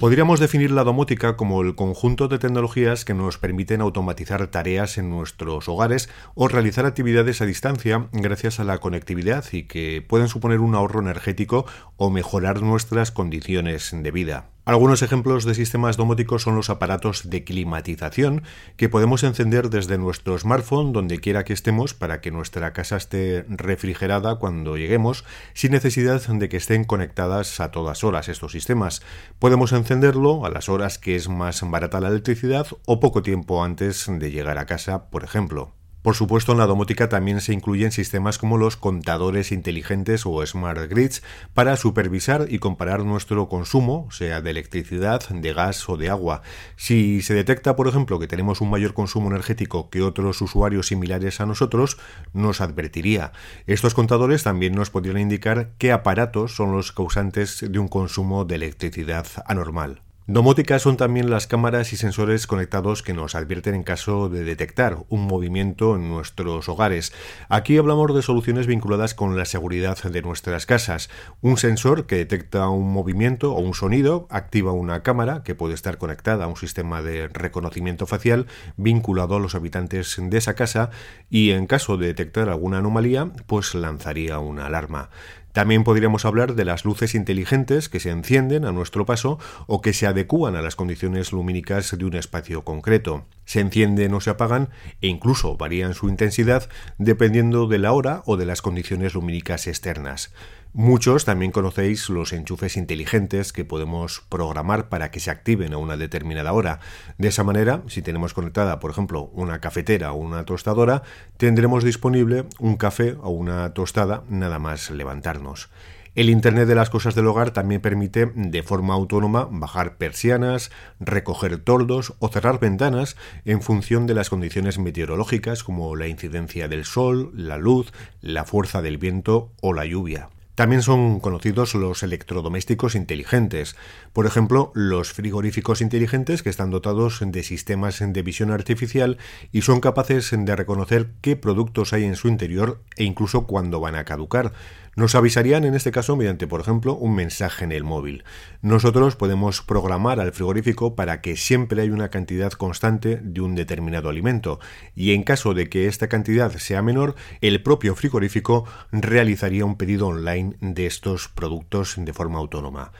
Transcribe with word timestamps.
Podríamos 0.00 0.40
definir 0.40 0.70
la 0.70 0.82
domótica 0.82 1.36
como 1.36 1.60
el 1.60 1.74
conjunto 1.74 2.26
de 2.26 2.38
tecnologías 2.38 3.04
que 3.04 3.12
nos 3.12 3.36
permiten 3.36 3.82
automatizar 3.82 4.46
tareas 4.46 4.96
en 4.96 5.10
nuestros 5.10 5.68
hogares 5.68 6.08
o 6.34 6.48
realizar 6.48 6.86
actividades 6.86 7.42
a 7.42 7.44
distancia 7.44 8.08
gracias 8.12 8.60
a 8.60 8.64
la 8.64 8.78
conectividad 8.78 9.44
y 9.52 9.64
que 9.64 10.00
pueden 10.00 10.28
suponer 10.28 10.60
un 10.60 10.74
ahorro 10.74 11.00
energético 11.00 11.66
o 11.98 12.08
mejorar 12.08 12.62
nuestras 12.62 13.10
condiciones 13.10 13.90
de 13.92 14.10
vida. 14.10 14.46
Algunos 14.70 15.02
ejemplos 15.02 15.44
de 15.44 15.56
sistemas 15.56 15.96
domóticos 15.96 16.42
son 16.42 16.54
los 16.54 16.70
aparatos 16.70 17.28
de 17.28 17.42
climatización 17.42 18.44
que 18.76 18.88
podemos 18.88 19.24
encender 19.24 19.68
desde 19.68 19.98
nuestro 19.98 20.38
smartphone 20.38 20.92
donde 20.92 21.18
quiera 21.18 21.42
que 21.42 21.52
estemos 21.52 21.92
para 21.92 22.20
que 22.20 22.30
nuestra 22.30 22.72
casa 22.72 22.96
esté 22.96 23.44
refrigerada 23.48 24.36
cuando 24.36 24.76
lleguemos 24.76 25.24
sin 25.54 25.72
necesidad 25.72 26.24
de 26.24 26.48
que 26.48 26.58
estén 26.58 26.84
conectadas 26.84 27.58
a 27.58 27.72
todas 27.72 28.04
horas 28.04 28.28
estos 28.28 28.52
sistemas. 28.52 29.02
Podemos 29.40 29.72
encenderlo 29.72 30.46
a 30.46 30.50
las 30.50 30.68
horas 30.68 31.00
que 31.00 31.16
es 31.16 31.28
más 31.28 31.68
barata 31.68 31.98
la 31.98 32.06
electricidad 32.06 32.68
o 32.86 33.00
poco 33.00 33.24
tiempo 33.24 33.64
antes 33.64 34.06
de 34.08 34.30
llegar 34.30 34.58
a 34.58 34.66
casa, 34.66 35.10
por 35.10 35.24
ejemplo. 35.24 35.79
Por 36.02 36.14
supuesto, 36.14 36.52
en 36.52 36.58
la 36.58 36.66
domótica 36.66 37.10
también 37.10 37.42
se 37.42 37.52
incluyen 37.52 37.92
sistemas 37.92 38.38
como 38.38 38.56
los 38.56 38.78
contadores 38.78 39.52
inteligentes 39.52 40.24
o 40.24 40.44
smart 40.46 40.88
grids 40.88 41.22
para 41.52 41.76
supervisar 41.76 42.46
y 42.48 42.58
comparar 42.58 43.04
nuestro 43.04 43.50
consumo, 43.50 44.08
sea 44.10 44.40
de 44.40 44.50
electricidad, 44.50 45.28
de 45.28 45.52
gas 45.52 45.86
o 45.90 45.98
de 45.98 46.08
agua. 46.08 46.40
Si 46.76 47.20
se 47.20 47.34
detecta, 47.34 47.76
por 47.76 47.86
ejemplo, 47.86 48.18
que 48.18 48.28
tenemos 48.28 48.62
un 48.62 48.70
mayor 48.70 48.94
consumo 48.94 49.28
energético 49.28 49.90
que 49.90 50.00
otros 50.00 50.40
usuarios 50.40 50.86
similares 50.86 51.38
a 51.42 51.46
nosotros, 51.46 51.98
nos 52.32 52.62
advertiría. 52.62 53.32
Estos 53.66 53.92
contadores 53.92 54.42
también 54.42 54.74
nos 54.74 54.88
podrían 54.88 55.18
indicar 55.18 55.72
qué 55.76 55.92
aparatos 55.92 56.56
son 56.56 56.72
los 56.72 56.92
causantes 56.92 57.62
de 57.70 57.78
un 57.78 57.88
consumo 57.88 58.46
de 58.46 58.54
electricidad 58.54 59.26
anormal. 59.44 60.00
Domóticas 60.32 60.82
son 60.82 60.96
también 60.96 61.28
las 61.28 61.48
cámaras 61.48 61.92
y 61.92 61.96
sensores 61.96 62.46
conectados 62.46 63.02
que 63.02 63.12
nos 63.12 63.34
advierten 63.34 63.74
en 63.74 63.82
caso 63.82 64.28
de 64.28 64.44
detectar 64.44 64.98
un 65.08 65.26
movimiento 65.26 65.96
en 65.96 66.08
nuestros 66.08 66.68
hogares. 66.68 67.12
Aquí 67.48 67.76
hablamos 67.76 68.14
de 68.14 68.22
soluciones 68.22 68.68
vinculadas 68.68 69.12
con 69.12 69.36
la 69.36 69.44
seguridad 69.44 70.00
de 70.00 70.22
nuestras 70.22 70.66
casas. 70.66 71.10
Un 71.40 71.56
sensor 71.56 72.06
que 72.06 72.14
detecta 72.14 72.68
un 72.68 72.92
movimiento 72.92 73.54
o 73.54 73.58
un 73.58 73.74
sonido 73.74 74.28
activa 74.30 74.70
una 74.70 75.02
cámara 75.02 75.42
que 75.42 75.56
puede 75.56 75.74
estar 75.74 75.98
conectada 75.98 76.44
a 76.44 76.46
un 76.46 76.56
sistema 76.56 77.02
de 77.02 77.26
reconocimiento 77.26 78.06
facial 78.06 78.46
vinculado 78.76 79.34
a 79.34 79.40
los 79.40 79.56
habitantes 79.56 80.14
de 80.16 80.38
esa 80.38 80.54
casa 80.54 80.90
y 81.28 81.50
en 81.50 81.66
caso 81.66 81.96
de 81.96 82.06
detectar 82.06 82.48
alguna 82.48 82.78
anomalía 82.78 83.32
pues 83.48 83.74
lanzaría 83.74 84.38
una 84.38 84.66
alarma. 84.66 85.10
También 85.52 85.82
podríamos 85.82 86.24
hablar 86.24 86.54
de 86.54 86.64
las 86.64 86.84
luces 86.84 87.14
inteligentes 87.14 87.88
que 87.88 88.00
se 88.00 88.10
encienden 88.10 88.64
a 88.64 88.72
nuestro 88.72 89.04
paso 89.04 89.38
o 89.66 89.80
que 89.80 89.92
se 89.92 90.06
adecúan 90.06 90.54
a 90.54 90.62
las 90.62 90.76
condiciones 90.76 91.32
lumínicas 91.32 91.96
de 91.96 92.04
un 92.04 92.14
espacio 92.14 92.62
concreto. 92.62 93.24
Se 93.50 93.58
encienden 93.58 94.14
o 94.14 94.20
se 94.20 94.30
apagan 94.30 94.68
e 95.00 95.08
incluso 95.08 95.56
varían 95.56 95.94
su 95.94 96.08
intensidad 96.08 96.68
dependiendo 96.98 97.66
de 97.66 97.80
la 97.80 97.90
hora 97.90 98.22
o 98.24 98.36
de 98.36 98.46
las 98.46 98.62
condiciones 98.62 99.14
lumínicas 99.14 99.66
externas. 99.66 100.32
Muchos 100.72 101.24
también 101.24 101.50
conocéis 101.50 102.08
los 102.10 102.32
enchufes 102.32 102.76
inteligentes 102.76 103.52
que 103.52 103.64
podemos 103.64 104.22
programar 104.28 104.88
para 104.88 105.10
que 105.10 105.18
se 105.18 105.32
activen 105.32 105.72
a 105.72 105.78
una 105.78 105.96
determinada 105.96 106.52
hora. 106.52 106.78
De 107.18 107.26
esa 107.26 107.42
manera, 107.42 107.82
si 107.88 108.02
tenemos 108.02 108.34
conectada, 108.34 108.78
por 108.78 108.92
ejemplo, 108.92 109.32
una 109.32 109.60
cafetera 109.60 110.12
o 110.12 110.18
una 110.18 110.44
tostadora, 110.44 111.02
tendremos 111.36 111.82
disponible 111.82 112.44
un 112.60 112.76
café 112.76 113.16
o 113.20 113.30
una 113.30 113.74
tostada 113.74 114.22
nada 114.28 114.60
más 114.60 114.90
levantarnos. 114.90 115.70
El 116.16 116.28
Internet 116.28 116.66
de 116.66 116.74
las 116.74 116.90
Cosas 116.90 117.14
del 117.14 117.28
Hogar 117.28 117.52
también 117.52 117.80
permite 117.80 118.26
de 118.34 118.62
forma 118.64 118.94
autónoma 118.94 119.46
bajar 119.48 119.96
persianas, 119.96 120.72
recoger 120.98 121.58
toldos 121.58 122.14
o 122.18 122.28
cerrar 122.28 122.58
ventanas 122.58 123.16
en 123.44 123.62
función 123.62 124.08
de 124.08 124.14
las 124.14 124.28
condiciones 124.28 124.80
meteorológicas 124.80 125.62
como 125.62 125.94
la 125.94 126.08
incidencia 126.08 126.66
del 126.66 126.84
sol, 126.84 127.30
la 127.32 127.58
luz, 127.58 127.92
la 128.20 128.44
fuerza 128.44 128.82
del 128.82 128.98
viento 128.98 129.52
o 129.60 129.72
la 129.72 129.86
lluvia. 129.86 130.30
También 130.60 130.82
son 130.82 131.20
conocidos 131.20 131.74
los 131.74 132.02
electrodomésticos 132.02 132.94
inteligentes, 132.94 133.76
por 134.12 134.26
ejemplo, 134.26 134.72
los 134.74 135.12
frigoríficos 135.12 135.80
inteligentes 135.80 136.42
que 136.42 136.50
están 136.50 136.70
dotados 136.70 137.20
de 137.24 137.42
sistemas 137.42 138.02
de 138.04 138.22
visión 138.22 138.50
artificial 138.50 139.16
y 139.52 139.62
son 139.62 139.80
capaces 139.80 140.30
de 140.30 140.56
reconocer 140.56 141.12
qué 141.22 141.36
productos 141.36 141.94
hay 141.94 142.04
en 142.04 142.16
su 142.16 142.28
interior 142.28 142.82
e 142.96 143.04
incluso 143.04 143.46
cuándo 143.46 143.80
van 143.80 143.94
a 143.94 144.04
caducar. 144.04 144.52
Nos 145.00 145.14
avisarían 145.14 145.64
en 145.64 145.74
este 145.74 145.92
caso 145.92 146.14
mediante, 146.14 146.46
por 146.46 146.60
ejemplo, 146.60 146.94
un 146.94 147.14
mensaje 147.14 147.64
en 147.64 147.72
el 147.72 147.84
móvil. 147.84 148.22
Nosotros 148.60 149.16
podemos 149.16 149.62
programar 149.62 150.20
al 150.20 150.32
frigorífico 150.32 150.94
para 150.94 151.22
que 151.22 151.38
siempre 151.38 151.80
haya 151.80 151.94
una 151.94 152.10
cantidad 152.10 152.52
constante 152.52 153.16
de 153.16 153.40
un 153.40 153.54
determinado 153.54 154.10
alimento 154.10 154.60
y 154.94 155.14
en 155.14 155.22
caso 155.22 155.54
de 155.54 155.70
que 155.70 155.86
esta 155.86 156.10
cantidad 156.10 156.52
sea 156.52 156.82
menor, 156.82 157.14
el 157.40 157.62
propio 157.62 157.94
frigorífico 157.94 158.66
realizaría 158.92 159.64
un 159.64 159.78
pedido 159.78 160.06
online 160.06 160.56
de 160.60 160.84
estos 160.84 161.28
productos 161.28 161.94
de 161.96 162.12
forma 162.12 162.38
autónoma. 162.38 162.92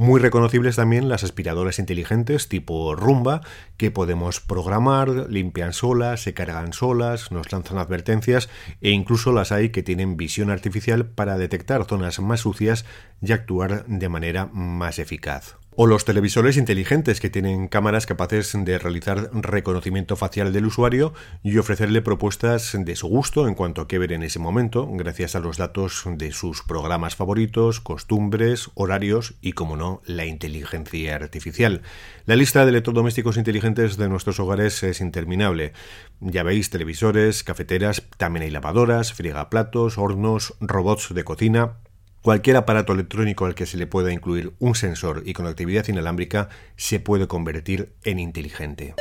Muy 0.00 0.18
reconocibles 0.18 0.76
también 0.76 1.10
las 1.10 1.24
aspiradoras 1.24 1.78
inteligentes 1.78 2.48
tipo 2.48 2.96
Rumba, 2.96 3.42
que 3.76 3.90
podemos 3.90 4.40
programar, 4.40 5.10
limpian 5.28 5.74
solas, 5.74 6.22
se 6.22 6.32
cargan 6.32 6.72
solas, 6.72 7.30
nos 7.32 7.52
lanzan 7.52 7.76
advertencias 7.76 8.48
e 8.80 8.92
incluso 8.92 9.30
las 9.30 9.52
hay 9.52 9.68
que 9.68 9.82
tienen 9.82 10.16
visión 10.16 10.48
artificial 10.48 11.04
para 11.04 11.36
detectar 11.36 11.84
zonas 11.84 12.18
más 12.18 12.40
sucias 12.40 12.86
y 13.20 13.32
actuar 13.32 13.84
de 13.88 14.08
manera 14.08 14.46
más 14.46 14.98
eficaz. 14.98 15.58
O 15.82 15.86
los 15.86 16.04
televisores 16.04 16.58
inteligentes 16.58 17.20
que 17.20 17.30
tienen 17.30 17.66
cámaras 17.66 18.04
capaces 18.04 18.52
de 18.54 18.78
realizar 18.78 19.30
reconocimiento 19.32 20.14
facial 20.14 20.52
del 20.52 20.66
usuario 20.66 21.14
y 21.42 21.56
ofrecerle 21.56 22.02
propuestas 22.02 22.76
de 22.78 22.96
su 22.96 23.08
gusto 23.08 23.48
en 23.48 23.54
cuanto 23.54 23.80
a 23.80 23.88
qué 23.88 23.98
ver 23.98 24.12
en 24.12 24.22
ese 24.22 24.38
momento, 24.38 24.86
gracias 24.92 25.36
a 25.36 25.40
los 25.40 25.56
datos 25.56 26.02
de 26.04 26.32
sus 26.32 26.62
programas 26.62 27.16
favoritos, 27.16 27.80
costumbres, 27.80 28.68
horarios 28.74 29.36
y, 29.40 29.52
como 29.52 29.78
no, 29.78 30.02
la 30.04 30.26
inteligencia 30.26 31.14
artificial. 31.16 31.80
La 32.26 32.36
lista 32.36 32.66
de 32.66 32.72
electrodomésticos 32.72 33.38
inteligentes 33.38 33.96
de 33.96 34.10
nuestros 34.10 34.38
hogares 34.38 34.82
es 34.82 35.00
interminable. 35.00 35.72
Ya 36.20 36.42
veis, 36.42 36.68
televisores, 36.68 37.42
cafeteras, 37.42 38.02
también 38.18 38.42
hay 38.42 38.50
lavadoras, 38.50 39.14
friegaplatos, 39.14 39.96
hornos, 39.96 40.52
robots 40.60 41.14
de 41.14 41.24
cocina, 41.24 41.78
Cualquier 42.22 42.56
aparato 42.56 42.92
electrónico 42.92 43.46
al 43.46 43.54
que 43.54 43.64
se 43.64 43.78
le 43.78 43.86
pueda 43.86 44.12
incluir 44.12 44.52
un 44.58 44.74
sensor 44.74 45.22
y 45.24 45.32
conectividad 45.32 45.88
inalámbrica 45.88 46.50
se 46.76 47.00
puede 47.00 47.26
convertir 47.26 47.94
en 48.04 48.18
inteligente. 48.18 48.94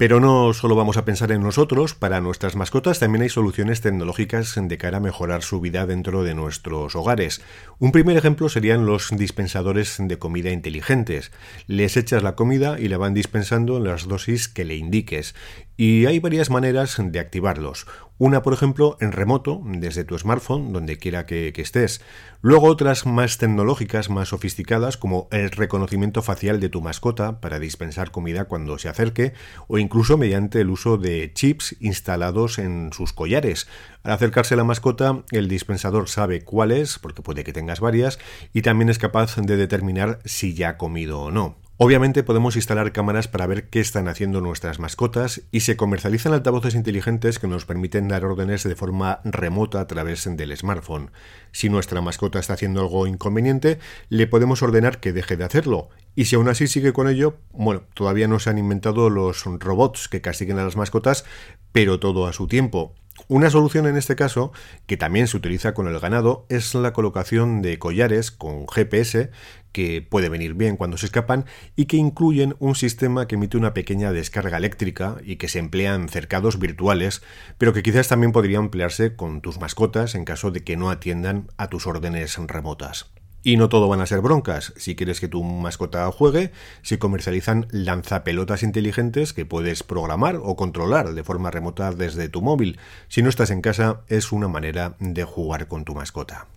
Pero 0.00 0.18
no 0.18 0.54
solo 0.54 0.76
vamos 0.76 0.96
a 0.96 1.04
pensar 1.04 1.30
en 1.30 1.42
nosotros, 1.42 1.94
para 1.94 2.22
nuestras 2.22 2.56
mascotas 2.56 2.98
también 2.98 3.20
hay 3.20 3.28
soluciones 3.28 3.82
tecnológicas 3.82 4.54
de 4.58 4.78
cara 4.78 4.96
a 4.96 5.00
mejorar 5.00 5.42
su 5.42 5.60
vida 5.60 5.84
dentro 5.84 6.22
de 6.22 6.34
nuestros 6.34 6.96
hogares. 6.96 7.42
Un 7.78 7.92
primer 7.92 8.16
ejemplo 8.16 8.48
serían 8.48 8.86
los 8.86 9.10
dispensadores 9.10 9.98
de 9.98 10.18
comida 10.18 10.52
inteligentes. 10.52 11.32
Les 11.66 11.98
echas 11.98 12.22
la 12.22 12.34
comida 12.34 12.80
y 12.80 12.88
la 12.88 12.96
van 12.96 13.12
dispensando 13.12 13.76
en 13.76 13.84
las 13.84 14.08
dosis 14.08 14.48
que 14.48 14.64
le 14.64 14.76
indiques. 14.76 15.34
Y 15.76 16.06
hay 16.06 16.18
varias 16.18 16.48
maneras 16.48 16.96
de 16.98 17.20
activarlos. 17.20 17.86
Una, 18.20 18.42
por 18.42 18.52
ejemplo, 18.52 18.98
en 19.00 19.12
remoto, 19.12 19.62
desde 19.64 20.04
tu 20.04 20.18
smartphone, 20.18 20.74
donde 20.74 20.98
quiera 20.98 21.24
que, 21.24 21.54
estés. 21.56 22.02
Luego 22.42 22.66
otras 22.66 23.06
más 23.06 23.38
tecnológicas, 23.38 24.10
más 24.10 24.28
sofisticadas, 24.28 24.98
como 24.98 25.26
el 25.32 25.50
reconocimiento 25.50 26.20
facial 26.20 26.60
de 26.60 26.68
tu 26.68 26.82
mascota 26.82 27.40
para 27.40 27.58
dispensar 27.58 28.10
comida 28.10 28.44
cuando 28.44 28.76
se 28.76 28.90
acerque, 28.90 29.32
o 29.68 29.78
incluso 29.90 30.16
mediante 30.16 30.60
el 30.60 30.70
uso 30.70 30.98
de 30.98 31.32
chips 31.34 31.74
instalados 31.80 32.60
en 32.60 32.92
sus 32.92 33.12
collares. 33.12 33.66
Al 34.04 34.12
acercarse 34.12 34.54
a 34.54 34.56
la 34.56 34.62
mascota, 34.62 35.24
el 35.32 35.48
dispensador 35.48 36.08
sabe 36.08 36.42
cuál 36.42 36.70
es, 36.70 37.00
porque 37.00 37.22
puede 37.22 37.42
que 37.42 37.52
tengas 37.52 37.80
varias, 37.80 38.20
y 38.52 38.62
también 38.62 38.88
es 38.88 38.98
capaz 38.98 39.34
de 39.34 39.56
determinar 39.56 40.20
si 40.24 40.54
ya 40.54 40.68
ha 40.68 40.76
comido 40.76 41.22
o 41.22 41.32
no. 41.32 41.56
Obviamente 41.76 42.22
podemos 42.22 42.54
instalar 42.54 42.92
cámaras 42.92 43.26
para 43.26 43.48
ver 43.48 43.68
qué 43.68 43.80
están 43.80 44.06
haciendo 44.06 44.40
nuestras 44.40 44.78
mascotas 44.78 45.42
y 45.50 45.60
se 45.60 45.76
comercializan 45.76 46.34
altavoces 46.34 46.76
inteligentes 46.76 47.40
que 47.40 47.48
nos 47.48 47.64
permiten 47.64 48.06
dar 48.06 48.24
órdenes 48.24 48.62
de 48.62 48.76
forma 48.76 49.20
remota 49.24 49.80
a 49.80 49.86
través 49.88 50.28
del 50.36 50.56
smartphone. 50.56 51.10
Si 51.50 51.68
nuestra 51.68 52.00
mascota 52.00 52.38
está 52.38 52.52
haciendo 52.52 52.82
algo 52.82 53.08
inconveniente, 53.08 53.80
le 54.08 54.28
podemos 54.28 54.62
ordenar 54.62 55.00
que 55.00 55.12
deje 55.12 55.36
de 55.36 55.44
hacerlo. 55.44 55.88
Y 56.14 56.26
si 56.26 56.36
aún 56.36 56.48
así 56.48 56.66
sigue 56.66 56.92
con 56.92 57.08
ello, 57.08 57.36
bueno, 57.52 57.82
todavía 57.94 58.28
no 58.28 58.38
se 58.38 58.50
han 58.50 58.58
inventado 58.58 59.10
los 59.10 59.44
robots 59.44 60.08
que 60.08 60.20
castiguen 60.20 60.58
a 60.58 60.64
las 60.64 60.76
mascotas, 60.76 61.24
pero 61.72 62.00
todo 62.00 62.26
a 62.26 62.32
su 62.32 62.46
tiempo. 62.46 62.94
Una 63.28 63.50
solución 63.50 63.86
en 63.86 63.96
este 63.96 64.16
caso, 64.16 64.52
que 64.86 64.96
también 64.96 65.28
se 65.28 65.36
utiliza 65.36 65.74
con 65.74 65.86
el 65.86 65.98
ganado, 65.98 66.46
es 66.48 66.74
la 66.74 66.92
colocación 66.92 67.62
de 67.62 67.78
collares 67.78 68.30
con 68.30 68.66
GPS 68.66 69.30
que 69.72 70.02
puede 70.02 70.28
venir 70.28 70.54
bien 70.54 70.76
cuando 70.76 70.96
se 70.96 71.06
escapan 71.06 71.44
y 71.76 71.84
que 71.84 71.96
incluyen 71.96 72.56
un 72.58 72.74
sistema 72.74 73.28
que 73.28 73.36
emite 73.36 73.56
una 73.56 73.74
pequeña 73.74 74.12
descarga 74.12 74.56
eléctrica 74.56 75.18
y 75.22 75.36
que 75.36 75.48
se 75.48 75.60
emplea 75.60 75.94
en 75.94 76.08
cercados 76.08 76.58
virtuales, 76.58 77.22
pero 77.56 77.72
que 77.72 77.82
quizás 77.82 78.08
también 78.08 78.32
podría 78.32 78.58
emplearse 78.58 79.14
con 79.14 79.40
tus 79.42 79.60
mascotas 79.60 80.14
en 80.14 80.24
caso 80.24 80.50
de 80.50 80.64
que 80.64 80.76
no 80.76 80.90
atiendan 80.90 81.48
a 81.56 81.68
tus 81.68 81.86
órdenes 81.86 82.36
remotas. 82.36 83.12
Y 83.42 83.56
no 83.56 83.68
todo 83.68 83.88
van 83.88 84.00
a 84.00 84.06
ser 84.06 84.20
broncas. 84.20 84.72
Si 84.76 84.94
quieres 84.94 85.20
que 85.20 85.28
tu 85.28 85.42
mascota 85.42 86.10
juegue, 86.12 86.52
se 86.82 86.98
comercializan 86.98 87.66
lanzapelotas 87.70 88.62
inteligentes 88.62 89.32
que 89.32 89.46
puedes 89.46 89.82
programar 89.82 90.36
o 90.42 90.56
controlar 90.56 91.14
de 91.14 91.24
forma 91.24 91.50
remota 91.50 91.92
desde 91.92 92.28
tu 92.28 92.42
móvil. 92.42 92.78
Si 93.08 93.22
no 93.22 93.28
estás 93.28 93.50
en 93.50 93.62
casa, 93.62 94.02
es 94.08 94.32
una 94.32 94.48
manera 94.48 94.96
de 94.98 95.24
jugar 95.24 95.68
con 95.68 95.84
tu 95.84 95.94
mascota. 95.94 96.48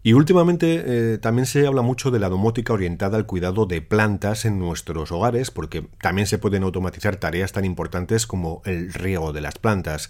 Y 0.00 0.12
últimamente 0.12 0.84
eh, 0.86 1.18
también 1.18 1.44
se 1.44 1.66
habla 1.66 1.82
mucho 1.82 2.12
de 2.12 2.20
la 2.20 2.28
domótica 2.28 2.72
orientada 2.72 3.16
al 3.16 3.26
cuidado 3.26 3.66
de 3.66 3.82
plantas 3.82 4.44
en 4.44 4.58
nuestros 4.60 5.10
hogares, 5.10 5.50
porque 5.50 5.88
también 6.00 6.28
se 6.28 6.38
pueden 6.38 6.62
automatizar 6.62 7.16
tareas 7.16 7.50
tan 7.50 7.64
importantes 7.64 8.26
como 8.26 8.62
el 8.64 8.92
riego 8.92 9.32
de 9.32 9.40
las 9.40 9.58
plantas. 9.58 10.08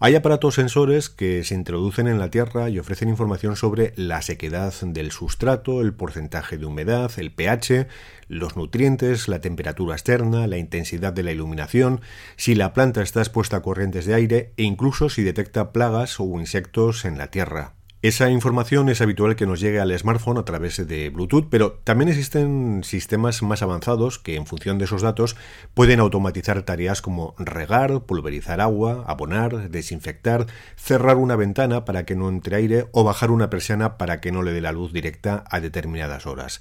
Hay 0.00 0.16
aparatos 0.16 0.56
sensores 0.56 1.08
que 1.08 1.44
se 1.44 1.54
introducen 1.54 2.08
en 2.08 2.18
la 2.18 2.30
tierra 2.30 2.68
y 2.68 2.80
ofrecen 2.80 3.08
información 3.08 3.54
sobre 3.54 3.92
la 3.94 4.22
sequedad 4.22 4.74
del 4.82 5.12
sustrato, 5.12 5.82
el 5.82 5.94
porcentaje 5.94 6.58
de 6.58 6.66
humedad, 6.66 7.12
el 7.16 7.30
pH, 7.30 7.86
los 8.26 8.56
nutrientes, 8.56 9.28
la 9.28 9.40
temperatura 9.40 9.94
externa, 9.94 10.48
la 10.48 10.58
intensidad 10.58 11.12
de 11.12 11.22
la 11.22 11.30
iluminación, 11.30 12.00
si 12.36 12.56
la 12.56 12.72
planta 12.72 13.02
está 13.02 13.20
expuesta 13.20 13.58
a 13.58 13.62
corrientes 13.62 14.04
de 14.04 14.14
aire 14.14 14.52
e 14.56 14.64
incluso 14.64 15.08
si 15.08 15.22
detecta 15.22 15.72
plagas 15.72 16.18
o 16.18 16.24
insectos 16.40 17.04
en 17.04 17.18
la 17.18 17.28
tierra. 17.28 17.77
Esa 18.00 18.30
información 18.30 18.88
es 18.90 19.00
habitual 19.00 19.34
que 19.34 19.44
nos 19.44 19.58
llegue 19.58 19.80
al 19.80 19.98
smartphone 19.98 20.38
a 20.38 20.44
través 20.44 20.86
de 20.86 21.10
Bluetooth, 21.10 21.48
pero 21.50 21.80
también 21.82 22.08
existen 22.08 22.84
sistemas 22.84 23.42
más 23.42 23.60
avanzados 23.60 24.20
que 24.20 24.36
en 24.36 24.46
función 24.46 24.78
de 24.78 24.84
esos 24.84 25.02
datos 25.02 25.34
pueden 25.74 25.98
automatizar 25.98 26.62
tareas 26.62 27.02
como 27.02 27.34
regar, 27.38 28.02
pulverizar 28.02 28.60
agua, 28.60 29.02
abonar, 29.08 29.68
desinfectar, 29.70 30.46
cerrar 30.76 31.16
una 31.16 31.34
ventana 31.34 31.84
para 31.84 32.06
que 32.06 32.14
no 32.14 32.28
entre 32.28 32.54
aire 32.54 32.86
o 32.92 33.02
bajar 33.02 33.32
una 33.32 33.50
persiana 33.50 33.98
para 33.98 34.20
que 34.20 34.30
no 34.30 34.44
le 34.44 34.52
dé 34.52 34.60
la 34.60 34.70
luz 34.70 34.92
directa 34.92 35.42
a 35.50 35.58
determinadas 35.58 36.24
horas. 36.24 36.60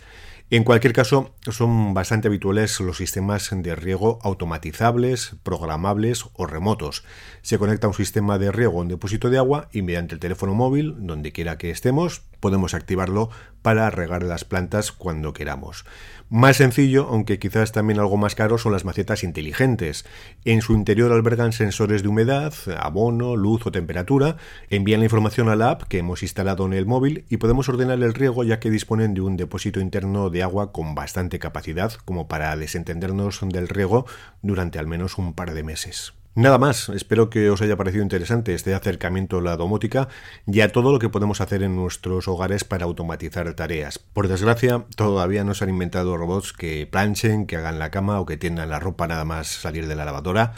En 0.50 0.64
cualquier 0.64 0.94
caso, 0.94 1.36
son 1.50 1.94
bastante 1.94 2.30
habituales 2.30 2.80
los 2.80 2.96
sistemas 2.96 3.50
de 3.52 3.76
riego 3.76 4.18
automatizables, 4.24 5.36
programables 5.44 6.24
o 6.36 6.46
remotos. 6.46 7.04
Se 7.42 7.60
conecta 7.60 7.90
un 7.90 7.94
sistema 7.94 8.40
de 8.40 8.54
riego 8.54 8.80
a 8.80 8.82
un 8.84 8.88
depósito 8.88 9.30
de 9.30 9.40
agua 9.40 9.68
y 9.74 9.82
mediante 9.82 10.16
el 10.16 10.22
teléfono 10.22 10.54
móvil, 10.54 10.96
donde 11.00 11.34
quiera 11.34 11.58
que 11.58 11.70
estemos, 11.70 12.22
podemos 12.40 12.74
activarlo 12.74 13.30
para 13.62 13.90
regar 13.90 14.24
las 14.24 14.46
plantas 14.46 14.92
cuando 14.92 15.34
queramos. 15.34 15.86
Más 16.30 16.58
sencillo, 16.58 17.08
aunque 17.10 17.40
quizás 17.40 17.72
también 17.72 18.00
algo 18.00 18.18
más 18.18 18.36
caro, 18.36 18.58
son 18.58 18.74
las 18.74 18.84
macetas 18.84 19.24
inteligentes. 19.24 20.06
En 20.44 20.62
su 20.62 20.74
interior 20.74 21.12
albergan 21.12 21.54
sensores 21.54 22.04
de 22.04 22.10
humedad, 22.10 22.54
abono, 22.80 23.36
luz 23.36 23.66
o 23.66 23.72
temperatura, 23.72 24.36
envían 24.70 25.00
la 25.00 25.06
información 25.06 25.48
a 25.48 25.56
la 25.56 25.72
app 25.72 25.84
que 25.84 26.00
hemos 26.00 26.24
instalado 26.24 26.66
en 26.66 26.74
el 26.74 26.86
móvil 26.86 27.26
y 27.30 27.38
podemos 27.38 27.70
ordenar 27.70 28.02
el 28.04 28.14
riego 28.14 28.44
ya 28.44 28.60
que 28.60 28.70
disponen 28.70 29.14
de 29.14 29.22
un 29.22 29.38
depósito 29.38 29.80
interno 29.80 30.30
de 30.30 30.44
agua 30.44 30.72
con 30.72 30.96
bastante 30.96 31.40
capacidad 31.40 31.94
como 32.06 32.28
para 32.28 32.56
desentendernos 32.58 33.40
del 33.42 33.70
riego 33.70 34.06
durante 34.42 34.80
al 34.80 34.88
menos 34.88 35.18
un 35.18 35.34
par 35.34 35.54
de 35.54 35.64
meses. 35.64 36.14
Nada 36.38 36.60
más, 36.60 36.90
espero 36.90 37.32
que 37.32 37.50
os 37.50 37.64
haya 37.64 37.78
parecido 37.78 38.04
interesante 38.04 38.54
este 38.54 38.76
acercamiento 38.76 39.40
a 39.40 39.42
la 39.42 39.58
domótica 39.58 40.08
y 40.46 40.62
a 40.62 40.72
todo 40.72 40.92
lo 40.92 41.00
que 41.00 41.10
podemos 41.10 41.42
hacer 41.42 41.64
en 41.64 41.76
nuestros 41.76 42.28
hogares 42.28 42.64
para 42.64 42.86
automatizar 42.86 43.52
tareas. 43.56 43.98
Por 43.98 44.28
desgracia, 44.28 44.86
todavía 44.96 45.44
no 45.44 45.56
se 45.56 45.64
han 45.64 45.72
inventado 45.72 46.16
robots 46.16 46.54
que 46.54 46.86
planchen, 46.86 47.48
que 47.48 47.56
hagan 47.56 47.80
la 47.80 47.90
cama 47.90 48.20
o 48.20 48.28
que 48.28 48.38
tiendan 48.38 48.70
la 48.70 48.80
ropa 48.80 49.08
nada 49.08 49.26
más 49.26 49.48
salir 49.48 49.88
de 49.88 49.96
la 49.96 50.06
lavadora, 50.06 50.54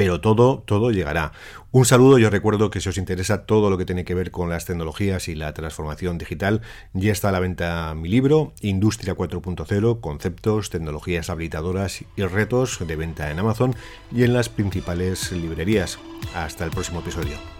pero 0.00 0.22
todo, 0.22 0.62
todo 0.64 0.92
llegará. 0.92 1.32
Un 1.72 1.84
saludo, 1.84 2.16
yo 2.16 2.30
recuerdo 2.30 2.70
que 2.70 2.80
si 2.80 2.88
os 2.88 2.96
interesa 2.96 3.44
todo 3.44 3.68
lo 3.68 3.76
que 3.76 3.84
tiene 3.84 4.06
que 4.06 4.14
ver 4.14 4.30
con 4.30 4.48
las 4.48 4.64
tecnologías 4.64 5.28
y 5.28 5.34
la 5.34 5.52
transformación 5.52 6.16
digital, 6.16 6.62
ya 6.94 7.12
está 7.12 7.28
a 7.28 7.32
la 7.32 7.38
venta 7.38 7.94
mi 7.94 8.08
libro, 8.08 8.54
Industria 8.62 9.14
4.0, 9.14 10.00
conceptos, 10.00 10.70
tecnologías 10.70 11.28
habilitadoras 11.28 12.02
y 12.16 12.22
retos 12.22 12.78
de 12.80 12.96
venta 12.96 13.30
en 13.30 13.40
Amazon 13.40 13.74
y 14.10 14.22
en 14.22 14.32
las 14.32 14.48
principales 14.48 15.32
librerías. 15.32 15.98
Hasta 16.34 16.64
el 16.64 16.70
próximo 16.70 17.00
episodio. 17.00 17.59